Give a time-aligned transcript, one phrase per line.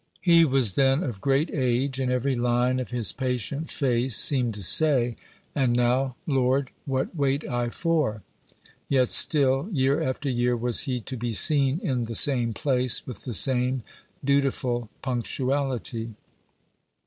[0.21, 4.63] He was then of great age, and every line of his patient face seemed to
[4.63, 5.15] say,
[5.53, 8.23] "And now, Lord, what wait I for?"
[8.89, 13.25] Yet still, year after year, was he to be seen in the same place, with
[13.25, 13.83] the same
[14.25, 16.15] dutiful punctuality.